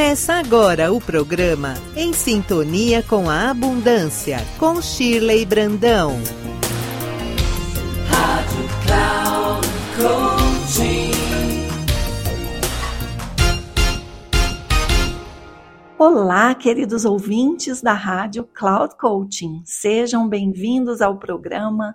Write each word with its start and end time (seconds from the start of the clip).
Começa 0.00 0.32
agora 0.32 0.90
o 0.90 0.98
programa 0.98 1.74
Em 1.94 2.14
Sintonia 2.14 3.02
com 3.02 3.28
a 3.28 3.50
Abundância, 3.50 4.38
com 4.58 4.80
Shirley 4.80 5.44
Brandão. 5.44 6.12
Rádio 8.08 8.64
Cloud 8.86 9.68
Coaching. 9.98 11.10
Olá, 15.98 16.54
queridos 16.54 17.04
ouvintes 17.04 17.82
da 17.82 17.92
Rádio 17.92 18.48
Cloud 18.54 18.96
Coaching. 18.96 19.60
Sejam 19.66 20.26
bem-vindos 20.26 21.02
ao 21.02 21.18
programa 21.18 21.94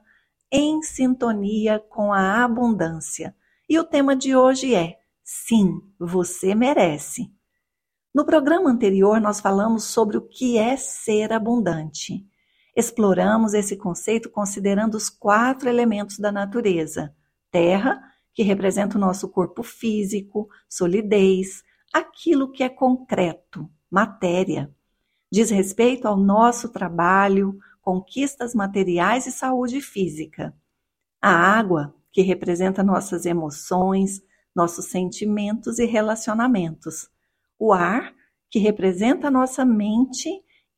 Em 0.51 0.83
Sintonia 0.83 1.83
com 1.89 2.13
a 2.13 2.43
Abundância. 2.43 3.35
E 3.67 3.79
o 3.79 3.83
tema 3.83 4.15
de 4.15 4.35
hoje 4.35 4.75
é 4.75 4.93
Sim, 5.23 5.81
você 5.99 6.53
merece. 6.53 7.34
No 8.15 8.23
programa 8.23 8.71
anterior, 8.71 9.19
nós 9.19 9.41
falamos 9.41 9.83
sobre 9.83 10.15
o 10.15 10.21
que 10.21 10.57
é 10.57 10.77
ser 10.77 11.33
abundante. 11.33 12.25
Exploramos 12.73 13.53
esse 13.53 13.75
conceito 13.75 14.29
considerando 14.29 14.95
os 14.95 15.09
quatro 15.09 15.67
elementos 15.67 16.17
da 16.17 16.31
natureza: 16.31 17.13
terra, 17.51 18.01
que 18.33 18.41
representa 18.41 18.97
o 18.97 19.01
nosso 19.01 19.27
corpo 19.27 19.63
físico, 19.63 20.47
solidez, 20.69 21.61
aquilo 21.93 22.53
que 22.53 22.63
é 22.63 22.69
concreto, 22.69 23.69
matéria. 23.91 24.73
Diz 25.29 25.49
respeito 25.49 26.07
ao 26.07 26.15
nosso 26.15 26.69
trabalho, 26.69 27.57
conquistas 27.81 28.55
materiais 28.55 29.27
e 29.27 29.31
saúde 29.33 29.81
física. 29.81 30.55
A 31.21 31.31
água, 31.31 31.93
que 32.13 32.21
representa 32.21 32.81
nossas 32.81 33.25
emoções, 33.25 34.21
nossos 34.55 34.85
sentimentos 34.85 35.79
e 35.79 35.85
relacionamentos 35.85 37.13
o 37.59 37.73
ar, 37.73 38.13
que 38.55 38.59
representa 38.59 39.27
a 39.27 39.31
nossa 39.31 39.65
mente, 39.65 40.29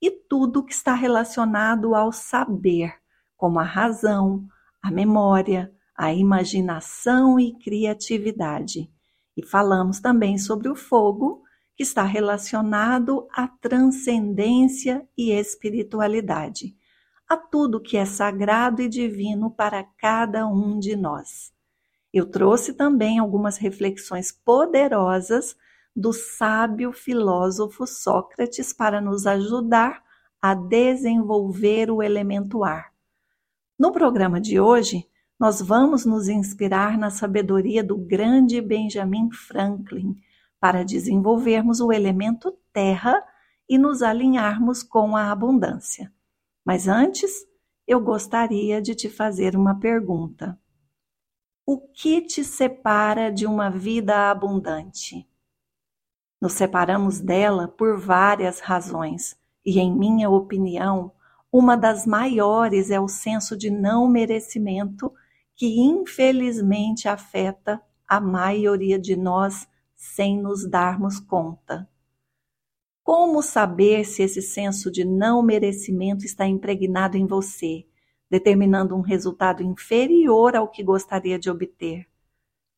e 0.02 0.10
tudo 0.10 0.66
que 0.66 0.74
está 0.74 0.96
relacionado 0.96 1.94
ao 1.94 2.12
saber, 2.12 2.92
como 3.36 3.60
a 3.60 3.64
razão, 3.64 4.48
a 4.82 4.90
memória, 4.90 5.72
a 5.96 6.12
imaginação 6.12 7.40
e 7.40 7.54
criatividade. 7.60 8.92
E 9.38 9.46
falamos 9.46 10.00
também 10.00 10.40
sobre 10.40 10.70
o 10.70 10.76
fogo, 10.76 11.44
que 11.76 11.84
está 11.84 12.02
relacionado 12.02 13.28
à 13.32 13.48
transcendência 13.48 15.08
e 15.16 15.30
espiritualidade, 15.30 16.76
a 17.30 17.38
tudo 17.38 17.80
que 17.80 17.96
é 17.96 18.06
sagrado 18.06 18.82
e 18.82 18.90
divino 18.90 19.52
para 19.52 19.84
cada 19.84 20.48
um 20.48 20.80
de 20.80 20.96
nós. 20.96 21.54
Eu 22.12 22.26
trouxe 22.26 22.74
também 22.74 23.20
algumas 23.20 23.58
reflexões 23.58 24.32
poderosas 24.32 25.56
do 25.98 26.14
sábio 26.14 26.94
filósofo 26.94 27.88
Sócrates 27.88 28.72
para 28.72 29.02
nos 29.02 29.26
ajudar 29.26 30.04
a 30.40 30.54
desenvolver 30.54 31.90
o 31.90 32.04
elemento 32.04 32.64
ar. 32.64 32.94
No 33.80 33.92
programa 33.92 34.40
de 34.40 34.60
hoje, 34.60 35.10
nós 35.40 35.60
vamos 35.60 36.06
nos 36.06 36.28
inspirar 36.28 37.00
na 37.00 37.10
sabedoria 37.10 37.84
do 37.84 37.98
grande 37.98 38.62
Benjamin 38.62 39.32
Franklin 39.32 40.16
para 40.60 40.86
desenvolvermos 40.86 41.80
o 41.80 41.92
elemento 41.92 42.56
terra 42.72 43.20
e 43.68 43.76
nos 43.76 44.04
alinharmos 44.04 44.84
com 44.84 45.16
a 45.16 45.32
abundância. 45.32 46.14
Mas 46.64 46.88
antes, 46.88 47.32
eu 47.88 48.00
gostaria 48.00 48.80
de 48.80 48.94
te 48.94 49.10
fazer 49.10 49.56
uma 49.56 49.80
pergunta. 49.80 50.60
O 51.66 51.80
que 51.80 52.22
te 52.22 52.44
separa 52.44 53.32
de 53.32 53.48
uma 53.48 53.72
vida 53.72 54.30
abundante? 54.30 55.28
Nos 56.40 56.54
separamos 56.54 57.20
dela 57.20 57.68
por 57.68 57.98
várias 58.00 58.60
razões, 58.60 59.36
e, 59.66 59.80
em 59.80 59.92
minha 59.92 60.30
opinião, 60.30 61.12
uma 61.52 61.76
das 61.76 62.06
maiores 62.06 62.92
é 62.92 63.00
o 63.00 63.08
senso 63.08 63.58
de 63.58 63.70
não 63.70 64.08
merecimento 64.08 65.12
que, 65.56 65.80
infelizmente, 65.80 67.08
afeta 67.08 67.82
a 68.08 68.22
maioria 68.22 69.00
de 69.00 69.16
nós 69.16 69.68
sem 69.96 70.40
nos 70.40 70.70
darmos 70.70 71.20
conta. 71.20 71.90
Como 73.04 73.42
saber 73.42 74.06
se 74.06 74.22
esse 74.22 74.42
senso 74.42 74.92
de 74.92 75.04
não 75.04 75.42
merecimento 75.42 76.26
está 76.26 76.46
impregnado 76.46 77.18
em 77.18 77.26
você, 77.26 77.86
determinando 78.30 78.96
um 78.96 79.02
resultado 79.02 79.64
inferior 79.64 80.56
ao 80.56 80.68
que 80.68 80.84
gostaria 80.84 81.40
de 81.40 81.50
obter? 81.50 82.06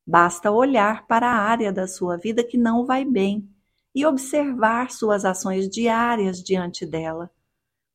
Basta 0.10 0.50
olhar 0.50 1.06
para 1.06 1.32
a 1.32 1.36
área 1.36 1.72
da 1.72 1.88
sua 1.88 2.18
vida 2.18 2.44
que 2.44 2.58
não 2.58 2.84
vai 2.84 3.06
bem 3.06 3.48
e 3.94 4.04
observar 4.08 4.90
suas 4.90 5.24
ações 5.24 5.70
diárias 5.70 6.42
diante 6.42 6.84
dela. 6.84 7.30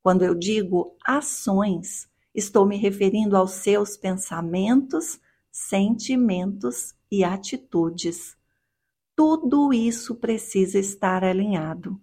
Quando 0.01 0.23
eu 0.23 0.33
digo 0.33 0.97
ações, 1.05 2.09
estou 2.33 2.65
me 2.67 2.77
referindo 2.77 3.37
aos 3.37 3.51
seus 3.55 3.97
pensamentos, 3.97 5.19
sentimentos 5.51 6.95
e 7.11 7.25
atitudes. 7.25 8.37
Tudo 9.17 9.73
isso 9.75 10.15
precisa 10.15 10.79
estar 10.79 11.25
alinhado. 11.25 12.01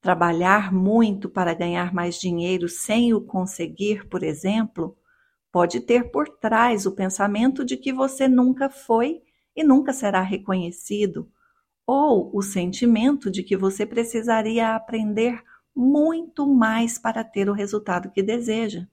Trabalhar 0.00 0.72
muito 0.72 1.28
para 1.28 1.54
ganhar 1.54 1.92
mais 1.92 2.20
dinheiro 2.20 2.68
sem 2.68 3.12
o 3.12 3.20
conseguir, 3.20 4.06
por 4.06 4.22
exemplo, 4.22 4.96
pode 5.50 5.80
ter 5.80 6.12
por 6.12 6.28
trás 6.28 6.86
o 6.86 6.92
pensamento 6.92 7.64
de 7.64 7.76
que 7.76 7.92
você 7.92 8.28
nunca 8.28 8.70
foi 8.70 9.24
e 9.60 9.62
nunca 9.62 9.92
será 9.92 10.22
reconhecido, 10.22 11.30
ou 11.86 12.34
o 12.34 12.40
sentimento 12.40 13.30
de 13.30 13.42
que 13.42 13.56
você 13.56 13.84
precisaria 13.84 14.74
aprender 14.74 15.42
muito 15.76 16.46
mais 16.46 16.98
para 16.98 17.22
ter 17.22 17.48
o 17.48 17.52
resultado 17.52 18.10
que 18.10 18.22
deseja, 18.22 18.86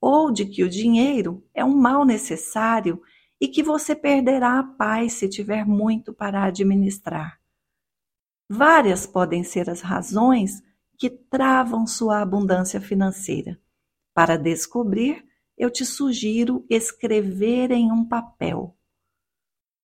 ou 0.00 0.32
de 0.32 0.46
que 0.46 0.64
o 0.64 0.68
dinheiro 0.68 1.44
é 1.52 1.62
um 1.62 1.76
mal 1.76 2.04
necessário 2.04 3.00
e 3.38 3.46
que 3.46 3.62
você 3.62 3.94
perderá 3.94 4.58
a 4.58 4.64
paz 4.64 5.14
se 5.14 5.28
tiver 5.28 5.66
muito 5.66 6.14
para 6.14 6.44
administrar. 6.44 7.38
Várias 8.48 9.06
podem 9.06 9.44
ser 9.44 9.68
as 9.68 9.82
razões 9.82 10.62
que 10.96 11.10
travam 11.10 11.86
sua 11.86 12.20
abundância 12.22 12.80
financeira. 12.80 13.60
Para 14.14 14.36
descobrir, 14.36 15.26
eu 15.58 15.70
te 15.70 15.84
sugiro 15.84 16.64
escrever 16.70 17.70
em 17.70 17.92
um 17.92 18.04
papel 18.04 18.74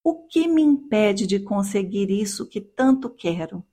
o 0.03 0.27
que 0.27 0.49
me 0.49 0.63
impede 0.63 1.27
de 1.27 1.41
conseguir 1.41 2.11
isso 2.11 2.49
que 2.49 2.61
tanto 2.61 3.11
quero? 3.11 3.65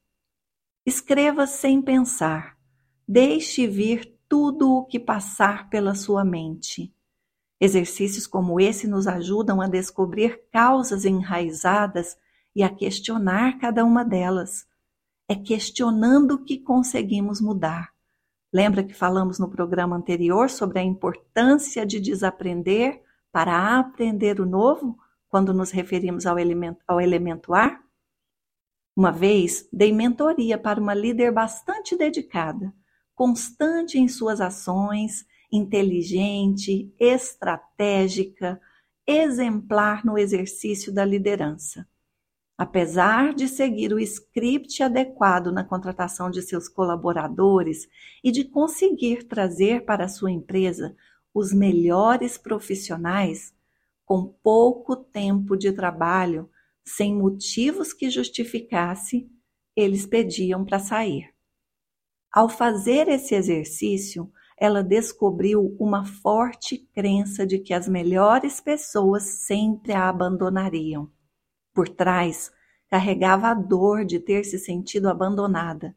Escreva 0.86 1.48
sem 1.48 1.82
pensar. 1.82 2.58
Deixe 3.08 3.68
vir 3.68 4.18
tudo 4.28 4.72
o 4.72 4.86
que 4.86 5.00
passar 5.00 5.70
pela 5.70 5.96
sua 5.96 6.26
mente. 6.26 6.94
Exercícios 7.60 8.28
como 8.28 8.60
esse 8.60 8.88
nos 8.88 9.08
ajudam 9.08 9.62
a 9.62 9.68
descobrir 9.68 10.42
causas 10.52 11.06
enraizadas 11.06 12.18
e 12.56 12.62
a 12.62 12.70
questionar 12.70 13.58
cada 13.58 13.84
uma 13.84 14.04
delas. 14.04 14.68
É 15.28 15.36
questionando 15.36 16.44
que 16.44 16.58
conseguimos 16.58 17.42
mudar. 17.42 17.94
Lembra 18.54 18.84
que 18.84 18.94
falamos 18.94 19.40
no 19.40 19.50
programa 19.50 19.96
anterior 19.96 20.50
sobre 20.50 20.80
a 20.80 20.84
importância 20.84 21.86
de 21.86 22.00
desaprender 22.00 23.02
para 23.32 23.78
aprender 23.80 24.40
o 24.40 24.46
novo? 24.46 24.98
Quando 25.38 25.54
nos 25.54 25.70
referimos 25.70 26.26
ao 26.26 26.40
elemento, 26.40 26.84
ao 26.88 27.00
elemento 27.00 27.54
ar? 27.54 27.80
Uma 28.96 29.12
vez 29.12 29.70
dei 29.72 29.94
mentoria 29.94 30.58
para 30.58 30.82
uma 30.82 30.96
líder 30.96 31.32
bastante 31.32 31.96
dedicada, 31.96 32.74
constante 33.14 34.00
em 34.00 34.08
suas 34.08 34.42
ações, 34.42 35.28
inteligente, 35.52 36.92
estratégica, 37.00 38.60
exemplar 39.06 40.04
no 40.04 40.18
exercício 40.18 40.92
da 40.92 41.06
liderança. 41.06 41.88
Apesar 42.58 43.36
de 43.36 43.48
seguir 43.48 43.94
o 43.94 44.00
script 44.00 44.82
adequado 44.82 45.52
na 45.52 45.64
contratação 45.64 46.32
de 46.32 46.42
seus 46.42 46.68
colaboradores 46.68 47.88
e 48.24 48.32
de 48.32 48.44
conseguir 48.44 49.28
trazer 49.28 49.86
para 49.86 50.08
sua 50.08 50.32
empresa 50.32 50.96
os 51.32 51.54
melhores 51.54 52.40
profissionais, 52.40 53.56
com 54.08 54.26
pouco 54.26 54.96
tempo 54.96 55.58
de 55.58 55.74
trabalho, 55.74 56.50
sem 56.82 57.14
motivos 57.14 57.92
que 57.92 58.10
justificasse, 58.10 59.30
eles 59.76 60.06
pediam 60.06 60.64
para 60.64 60.80
sair. 60.80 61.30
Ao 62.32 62.48
fazer 62.48 63.10
esse 63.10 63.36
exercício, 63.36 64.32
ela 64.58 64.82
descobriu 64.82 65.76
uma 65.78 66.06
forte 66.06 66.78
crença 66.78 67.46
de 67.46 67.60
que 67.60 67.74
as 67.74 67.86
melhores 67.90 68.62
pessoas 68.62 69.24
sempre 69.24 69.92
a 69.92 70.08
abandonariam. 70.08 71.12
Por 71.74 71.90
trás, 71.90 72.50
carregava 72.90 73.50
a 73.50 73.54
dor 73.54 74.06
de 74.06 74.22
ter 74.22 74.46
se 74.46 74.58
sentido 74.58 75.10
abandonada, 75.10 75.94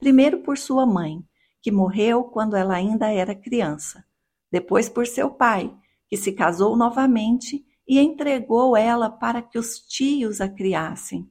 primeiro 0.00 0.42
por 0.42 0.58
sua 0.58 0.84
mãe, 0.84 1.24
que 1.60 1.70
morreu 1.70 2.24
quando 2.24 2.56
ela 2.56 2.74
ainda 2.74 3.12
era 3.12 3.36
criança, 3.36 4.04
depois 4.50 4.88
por 4.88 5.06
seu 5.06 5.30
pai, 5.30 5.72
que 6.12 6.16
se 6.18 6.30
casou 6.30 6.76
novamente 6.76 7.64
e 7.88 7.98
entregou 7.98 8.76
ela 8.76 9.08
para 9.08 9.40
que 9.40 9.58
os 9.58 9.78
tios 9.78 10.42
a 10.42 10.48
criassem. 10.48 11.26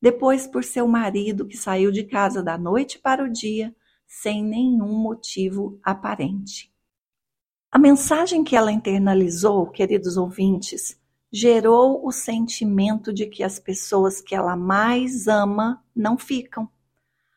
depois 0.00 0.46
por 0.46 0.62
seu 0.62 0.86
marido 0.86 1.44
que 1.44 1.56
saiu 1.56 1.90
de 1.90 2.04
casa 2.04 2.40
da 2.40 2.56
noite 2.56 3.00
para 3.00 3.24
o 3.24 3.28
dia 3.28 3.74
sem 4.06 4.44
nenhum 4.44 4.96
motivo 4.96 5.80
aparente. 5.82 6.72
A 7.68 7.80
mensagem 7.80 8.44
que 8.44 8.54
ela 8.54 8.70
internalizou, 8.70 9.66
queridos 9.66 10.16
ouvintes, 10.16 10.96
gerou 11.32 12.06
o 12.06 12.12
sentimento 12.12 13.12
de 13.12 13.26
que 13.26 13.42
as 13.42 13.58
pessoas 13.58 14.20
que 14.20 14.36
ela 14.36 14.54
mais 14.54 15.26
ama 15.26 15.84
não 15.92 16.16
ficam. 16.16 16.68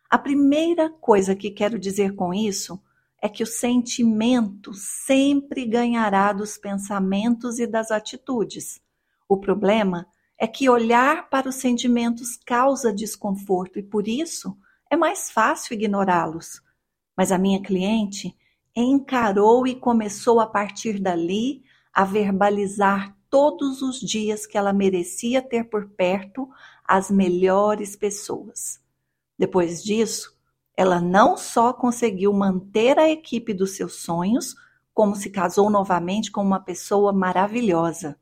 A 0.08 0.20
primeira 0.20 0.92
coisa 0.92 1.36
que 1.36 1.50
quero 1.50 1.80
dizer 1.80 2.14
com 2.14 2.32
isso 2.32 2.80
é 3.26 3.30
que 3.30 3.42
o 3.42 3.48
sentimento 3.48 4.72
sempre 4.76 5.66
ganhará 5.66 6.32
dos 6.32 6.60
pensamentos 6.60 7.58
e 7.58 7.66
das 7.66 7.90
atitudes. 7.90 8.80
O 9.28 9.36
problema 9.36 10.06
é 10.38 10.46
que 10.46 10.70
olhar 10.70 11.28
para 11.28 11.50
os 11.50 11.56
sentimentos 11.56 12.38
causa 12.38 12.94
desconforto 12.94 13.80
e 13.80 13.84
por 13.84 14.08
isso 14.08 14.56
é 14.92 14.96
mais 14.96 15.32
fácil 15.32 15.74
ignorá-los. 15.74 16.62
Mas 17.18 17.32
a 17.32 17.40
minha 17.40 17.60
cliente 17.60 18.38
encarou 18.76 19.66
e 19.66 19.74
começou 19.74 20.40
a 20.40 20.46
partir 20.46 21.00
dali 21.00 21.64
a 21.92 22.06
verbalizar 22.06 23.18
todos 23.28 23.82
os 23.82 24.00
dias 24.00 24.46
que 24.46 24.56
ela 24.56 24.72
merecia 24.72 25.42
ter 25.42 25.64
por 25.64 25.90
perto 25.90 26.48
as 26.88 27.10
melhores 27.10 27.96
pessoas. 27.96 28.80
Depois 29.36 29.84
disso, 29.84 30.35
ela 30.78 31.00
não 31.00 31.38
só 31.38 31.72
conseguiu 31.72 32.34
manter 32.34 33.00
a 33.00 33.10
equipe 33.10 33.54
dos 33.54 33.72
seus 33.72 33.96
sonhos, 33.96 34.56
como 34.94 35.16
se 35.16 35.30
casou 35.30 35.70
novamente 35.70 36.32
com 36.32 36.42
uma 36.42 36.60
pessoa 36.60 37.14
maravilhosa. 37.14 38.18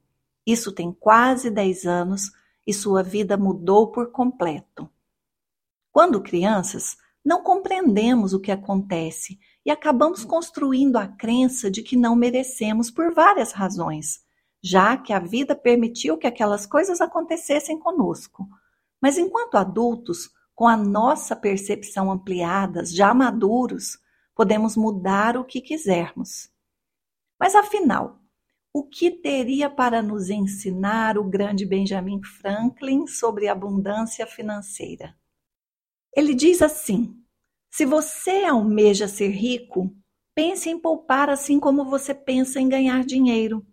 Isso 0.46 0.72
tem 0.72 0.92
quase 0.92 1.50
10 1.50 1.86
anos 1.86 2.32
e 2.66 2.74
sua 2.74 3.02
vida 3.02 3.38
mudou 3.38 3.92
por 3.92 4.12
completo. 4.12 4.90
Quando 5.92 6.22
crianças, 6.22 6.98
não 7.24 7.42
compreendemos 7.42 8.34
o 8.34 8.40
que 8.40 8.52
acontece 8.52 9.40
e 9.66 9.72
acabamos 9.72 10.26
construindo 10.26 10.98
a 10.98 11.08
crença 11.08 11.72
de 11.72 11.82
que 11.82 11.96
não 11.96 12.16
merecemos 12.16 12.92
por 12.92 13.14
várias 13.14 13.52
razões, 13.52 14.22
já 14.62 14.98
que 14.98 15.14
a 15.14 15.20
vida 15.20 15.56
permitiu 15.56 16.18
que 16.18 16.28
aquelas 16.28 16.66
coisas 16.66 17.00
acontecessem 17.00 17.80
conosco. 17.80 18.48
Mas 19.02 19.18
enquanto 19.18 19.56
adultos, 19.56 20.30
com 20.56 20.68
a 20.68 20.78
nossa 20.78 21.36
percepção 21.36 22.12
ampliada, 22.12 22.86
já 22.86 23.14
maduros, 23.14 23.98
podemos 24.36 24.76
mudar 24.76 25.38
o 25.38 25.44
que 25.44 25.62
quisermos. 25.62 26.50
Mas 27.40 27.56
afinal, 27.56 28.20
o 28.74 28.84
que 28.84 29.12
teria 29.12 29.70
para 29.70 30.02
nos 30.02 30.30
ensinar 30.30 31.18
o 31.18 31.24
grande 31.24 31.66
Benjamin 31.66 32.22
Franklin 32.24 33.06
sobre 33.06 33.48
abundância 33.48 34.26
financeira? 34.26 35.16
Ele 36.16 36.34
diz 36.34 36.62
assim: 36.62 37.16
se 37.70 37.86
você 37.86 38.46
almeja 38.46 39.08
ser 39.08 39.30
rico, 39.30 39.96
pense 40.36 40.70
em 40.70 40.80
poupar 40.80 41.30
assim 41.30 41.60
como 41.60 41.86
você 41.86 42.14
pensa 42.14 42.60
em 42.60 42.70
ganhar 42.70 43.04
dinheiro. 43.04 43.66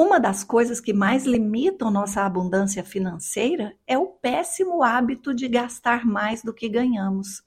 Uma 0.00 0.20
das 0.20 0.44
coisas 0.44 0.80
que 0.80 0.92
mais 0.92 1.24
limitam 1.24 1.90
nossa 1.90 2.22
abundância 2.22 2.84
financeira 2.84 3.76
é 3.84 3.98
o 3.98 4.06
péssimo 4.06 4.80
hábito 4.80 5.34
de 5.34 5.48
gastar 5.48 6.06
mais 6.06 6.40
do 6.40 6.54
que 6.54 6.68
ganhamos. 6.68 7.42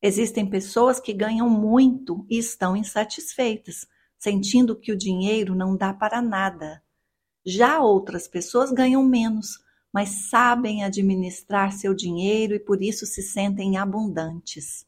Existem 0.00 0.48
pessoas 0.48 1.00
que 1.00 1.12
ganham 1.12 1.50
muito 1.50 2.24
e 2.30 2.38
estão 2.38 2.76
insatisfeitas, 2.76 3.88
sentindo 4.16 4.78
que 4.78 4.92
o 4.92 4.96
dinheiro 4.96 5.52
não 5.52 5.76
dá 5.76 5.92
para 5.92 6.22
nada. 6.22 6.80
Já 7.44 7.80
outras 7.80 8.28
pessoas 8.28 8.70
ganham 8.70 9.02
menos, 9.02 9.58
mas 9.92 10.30
sabem 10.30 10.84
administrar 10.84 11.72
seu 11.72 11.92
dinheiro 11.92 12.54
e 12.54 12.60
por 12.60 12.80
isso 12.80 13.04
se 13.04 13.20
sentem 13.20 13.76
abundantes. 13.76 14.86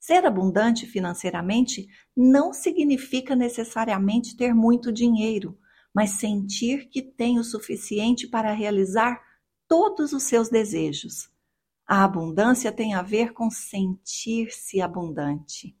Ser 0.00 0.26
abundante 0.26 0.86
financeiramente 0.86 1.86
não 2.16 2.52
significa 2.52 3.36
necessariamente 3.36 4.36
ter 4.36 4.52
muito 4.52 4.90
dinheiro, 4.90 5.56
mas 5.94 6.10
sentir 6.10 6.88
que 6.88 7.02
tem 7.02 7.38
o 7.38 7.44
suficiente 7.44 8.26
para 8.26 8.52
realizar 8.52 9.20
todos 9.68 10.12
os 10.12 10.24
seus 10.24 10.48
desejos. 10.48 11.30
A 11.86 12.04
abundância 12.04 12.72
tem 12.72 12.94
a 12.94 13.02
ver 13.02 13.32
com 13.32 13.50
sentir-se 13.50 14.80
abundante. 14.80 15.76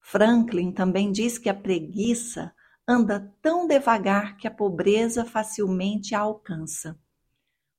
Franklin 0.00 0.72
também 0.72 1.10
diz 1.10 1.38
que 1.38 1.48
a 1.48 1.54
preguiça 1.54 2.54
anda 2.86 3.32
tão 3.40 3.66
devagar 3.66 4.36
que 4.36 4.46
a 4.46 4.50
pobreza 4.50 5.24
facilmente 5.24 6.14
a 6.14 6.20
alcança. 6.20 6.98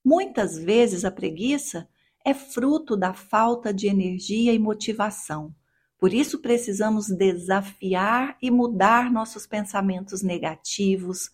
Muitas 0.03 0.57
vezes 0.57 1.05
a 1.05 1.11
preguiça 1.11 1.87
é 2.25 2.33
fruto 2.33 2.95
da 2.95 3.13
falta 3.13 3.73
de 3.73 3.87
energia 3.87 4.53
e 4.53 4.59
motivação. 4.59 5.53
Por 6.01 6.15
isso 6.15 6.39
precisamos 6.39 7.09
desafiar 7.09 8.35
e 8.41 8.49
mudar 8.49 9.11
nossos 9.11 9.45
pensamentos 9.45 10.23
negativos, 10.23 11.29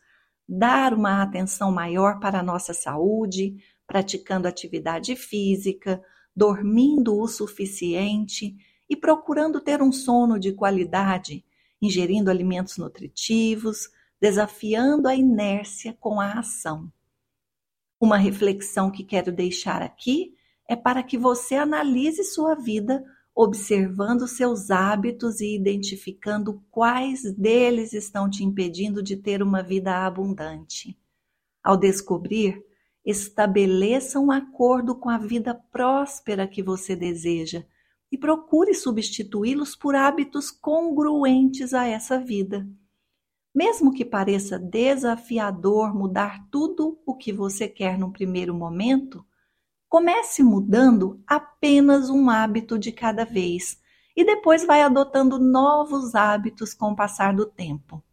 dar 0.46 0.94
uma 0.94 1.24
atenção 1.24 1.72
maior 1.72 2.20
para 2.20 2.42
a 2.42 2.44
nossa 2.44 2.74
saúde, 2.74 3.64
praticando 3.88 4.46
atividade 4.46 5.16
física, 5.16 6.04
dormindo 6.36 7.18
o 7.18 7.30
suficiente 7.30 8.58
e 8.90 8.96
procurando 8.98 9.62
ter 9.62 9.82
um 9.82 9.90
sono 9.90 10.38
de 10.38 10.52
qualidade, 10.52 11.46
ingerindo 11.82 12.30
alimentos 12.30 12.78
nutritivos, 12.78 13.90
desafiando 14.20 15.08
a 15.08 15.16
inércia 15.16 15.96
com 15.98 16.20
a 16.20 16.40
ação. 16.40 16.92
Uma 18.02 18.18
reflexão 18.18 18.92
que 18.92 19.06
quero 19.06 19.32
deixar 19.32 19.82
aqui 19.82 20.36
é 20.68 20.76
para 20.76 21.02
que 21.04 21.18
você 21.18 21.56
analise 21.56 22.26
sua 22.26 22.54
vida 22.54 23.02
observando 23.40 24.28
seus 24.28 24.72
hábitos 24.72 25.42
e 25.42 25.54
identificando 25.54 26.60
quais 26.72 27.22
deles 27.36 27.94
estão 27.94 28.28
te 28.28 28.44
impedindo 28.44 29.04
de 29.04 29.16
ter 29.16 29.44
uma 29.44 29.62
vida 29.62 30.08
abundante. 30.08 31.00
Ao 31.64 31.78
descobrir, 31.78 32.60
estabeleça 33.06 34.20
um 34.20 34.32
acordo 34.32 34.96
com 34.96 35.08
a 35.08 35.20
vida 35.20 35.54
próspera 35.54 36.48
que 36.48 36.64
você 36.64 36.96
deseja 36.96 37.64
e 38.12 38.18
procure 38.18 38.74
substituí-los 38.74 39.76
por 39.76 39.94
hábitos 39.94 40.50
congruentes 40.50 41.76
a 41.76 41.86
essa 41.86 42.20
vida. 42.20 42.68
Mesmo 43.54 43.94
que 43.94 44.04
pareça 44.04 44.58
desafiador 44.58 45.94
mudar 45.94 46.48
tudo 46.50 47.00
o 47.06 47.16
que 47.16 47.32
você 47.32 47.68
quer 47.68 48.00
num 48.00 48.12
primeiro 48.12 48.56
momento, 48.56 49.24
Comece 49.90 50.44
mudando 50.44 51.22
apenas 51.26 52.10
um 52.10 52.30
hábito 52.30 52.78
de 52.78 52.92
cada 52.92 53.24
vez 53.24 53.80
e 54.16 54.26
depois 54.26 54.66
vai 54.66 54.82
adotando 54.82 55.40
novos 55.40 56.16
hábitos 56.16 56.74
com 56.74 56.92
o 56.92 56.96
passar 56.96 57.34
do 57.34 57.46
tempo. 57.46 58.04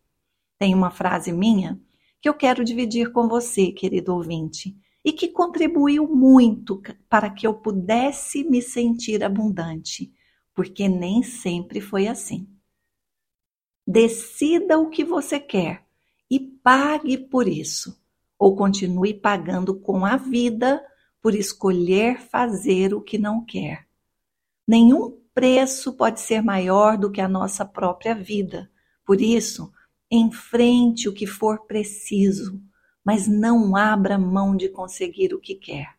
Tem 0.59 0.75
uma 0.75 0.91
frase 0.91 1.33
minha 1.33 1.81
que 2.21 2.29
eu 2.29 2.35
quero 2.35 2.65
dividir 2.65 3.13
com 3.13 3.29
você, 3.29 3.73
querido 3.73 4.15
ouvinte, 4.15 4.77
e 5.05 5.13
que 5.13 5.29
contribuiu 5.29 6.09
muito 6.09 6.81
para 7.09 7.29
que 7.29 7.47
eu 7.47 7.55
pudesse 7.55 8.45
me 8.45 8.63
sentir 8.63 9.23
abundante, 9.23 10.13
porque 10.55 10.89
nem 10.89 11.23
sempre 11.23 11.81
foi 11.81 12.07
assim. 12.07 12.49
Decida 13.87 14.79
o 14.79 14.89
que 14.89 15.05
você 15.05 15.39
quer 15.39 15.85
e 16.31 16.41
pague 16.41 17.19
por 17.19 17.47
isso, 17.47 18.01
ou 18.39 18.57
continue 18.57 19.13
pagando 19.13 19.79
com 19.79 20.07
a 20.07 20.17
vida 20.17 20.83
por 21.25 21.35
escolher 21.35 22.21
fazer 22.21 22.93
o 22.93 23.01
que 23.01 23.17
não 23.17 23.43
quer. 23.43 23.89
Nenhum 24.69 25.19
preço 25.33 25.95
pode 25.95 26.21
ser 26.21 26.43
maior 26.43 26.99
do 26.99 27.11
que 27.11 27.19
a 27.19 27.27
nossa 27.27 27.65
própria 27.65 28.15
vida. 28.15 28.71
Por 29.07 29.23
isso, 29.23 29.73
enfrente 30.11 31.09
o 31.09 31.15
que 31.15 31.27
for 31.27 31.65
preciso, 31.65 32.61
mas 33.03 33.27
não 33.27 33.75
abra 33.75 34.19
mão 34.19 34.55
de 34.55 34.69
conseguir 34.69 35.33
o 35.33 35.41
que 35.41 35.55
quer. 35.55 35.97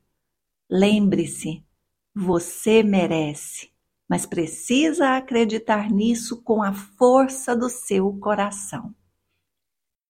Lembre-se, 0.70 1.66
você 2.14 2.84
merece, 2.84 3.72
mas 4.08 4.28
precisa 4.28 5.18
acreditar 5.18 5.90
nisso 5.90 6.44
com 6.44 6.62
a 6.62 6.72
força 6.72 7.56
do 7.56 7.68
seu 7.68 8.14
coração. 8.20 8.94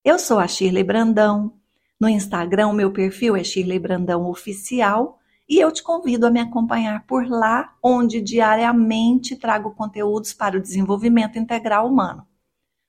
Eu 0.03 0.19
sou 0.19 0.39
a 0.39 0.45
Shirley 0.45 0.83
Brandão 0.83 1.57
no 1.99 2.09
Instagram, 2.09 2.67
o 2.67 2.73
meu 2.73 2.91
perfil 2.91 3.35
é 3.35 3.43
Shirley 3.43 3.79
Brandão 3.79 4.29
Oficial 4.29 5.19
e 5.47 5.59
eu 5.59 5.71
te 5.71 5.81
convido 5.81 6.25
a 6.25 6.31
me 6.31 6.39
acompanhar 6.39 7.05
por 7.05 7.27
lá, 7.27 7.73
onde 7.81 8.21
diariamente 8.21 9.35
trago 9.35 9.71
conteúdos 9.75 10.33
para 10.33 10.57
o 10.57 10.61
desenvolvimento 10.61 11.37
integral 11.37 11.87
humano. 11.87 12.27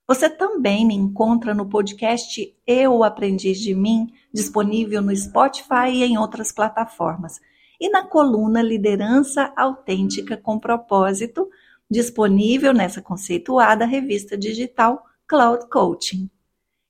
Você 0.08 0.30
também 0.30 0.86
me 0.86 0.94
encontra 0.94 1.54
no 1.54 1.68
podcast 1.68 2.56
Eu 2.66 3.04
Aprendiz 3.04 3.58
de 3.58 3.74
Mim, 3.74 4.12
disponível 4.32 5.02
no 5.02 5.14
Spotify 5.14 5.90
e 5.92 6.04
em 6.04 6.16
outras 6.16 6.50
plataformas, 6.50 7.40
e 7.80 7.88
na 7.90 8.04
coluna 8.04 8.62
Liderança 8.62 9.52
Autêntica 9.56 10.36
com 10.36 10.58
Propósito, 10.58 11.48
disponível 11.90 12.72
nessa 12.72 13.02
conceituada 13.02 13.84
revista 13.84 14.36
digital 14.36 15.04
Cloud 15.26 15.68
Coaching. 15.68 16.30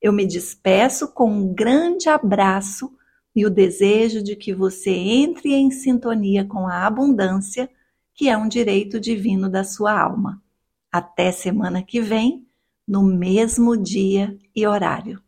Eu 0.06 0.12
me 0.12 0.24
despeço 0.24 1.08
com 1.08 1.28
um 1.28 1.52
grande 1.52 2.08
abraço 2.08 2.92
e 3.34 3.44
o 3.44 3.50
desejo 3.50 4.22
de 4.22 4.36
que 4.36 4.54
você 4.54 4.92
entre 4.92 5.52
em 5.52 5.68
sintonia 5.68 6.44
com 6.44 6.68
a 6.68 6.86
abundância, 6.86 7.68
que 8.14 8.28
é 8.28 8.36
um 8.36 8.46
direito 8.46 9.00
divino 9.00 9.50
da 9.50 9.64
sua 9.64 10.00
alma. 10.00 10.40
Até 10.92 11.32
semana 11.32 11.82
que 11.82 12.00
vem, 12.00 12.46
no 12.86 13.02
mesmo 13.02 13.76
dia 13.76 14.38
e 14.54 14.64
horário. 14.64 15.20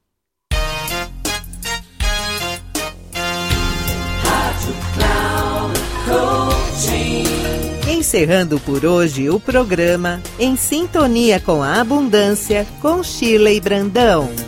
Encerrando 7.90 8.60
por 8.60 8.86
hoje 8.86 9.28
o 9.28 9.40
programa 9.40 10.22
Em 10.38 10.54
Sintonia 10.54 11.40
com 11.40 11.64
a 11.64 11.80
Abundância, 11.80 12.64
com 12.80 13.02
Shirley 13.02 13.60
Brandão. 13.60 14.47